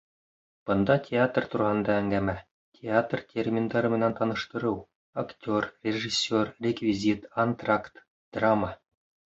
Бында 0.69 0.93
театр 1.07 1.45
тураһында 1.55 1.97
әңгәмә, 2.03 2.35
театр 2.79 3.23
терминдары 3.35 3.93
менән 3.97 4.17
таныштырыу, 4.23 4.75
актер, 5.25 5.69
режиссер, 5.91 6.55
реквизит, 6.69 7.31
антракт, 7.47 8.05
драма. 8.39 8.75